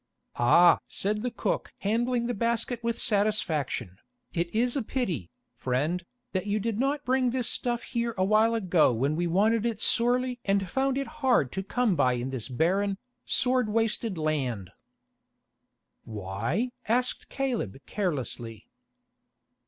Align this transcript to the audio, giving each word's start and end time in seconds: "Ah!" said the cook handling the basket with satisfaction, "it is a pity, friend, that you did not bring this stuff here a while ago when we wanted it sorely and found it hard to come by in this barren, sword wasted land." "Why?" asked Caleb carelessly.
"Ah!" 0.39 0.79
said 0.87 1.21
the 1.21 1.29
cook 1.29 1.71
handling 1.77 2.25
the 2.25 2.33
basket 2.33 2.83
with 2.83 2.97
satisfaction, 2.97 3.97
"it 4.33 4.49
is 4.51 4.75
a 4.75 4.81
pity, 4.81 5.29
friend, 5.53 6.03
that 6.31 6.47
you 6.47 6.59
did 6.59 6.79
not 6.79 7.05
bring 7.05 7.29
this 7.29 7.47
stuff 7.47 7.83
here 7.83 8.15
a 8.17 8.23
while 8.23 8.55
ago 8.55 8.91
when 8.91 9.15
we 9.15 9.27
wanted 9.27 9.63
it 9.63 9.79
sorely 9.79 10.39
and 10.43 10.67
found 10.67 10.97
it 10.97 11.05
hard 11.21 11.51
to 11.51 11.61
come 11.61 11.95
by 11.95 12.13
in 12.13 12.31
this 12.31 12.49
barren, 12.49 12.97
sword 13.25 13.69
wasted 13.69 14.17
land." 14.17 14.71
"Why?" 16.03 16.71
asked 16.87 17.29
Caleb 17.29 17.77
carelessly. 17.85 18.65